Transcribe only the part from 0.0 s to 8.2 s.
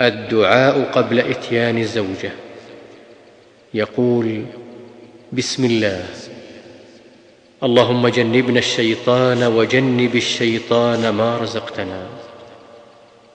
الدعاء قبل إتيان الزوجه يقول بسم الله. اللهم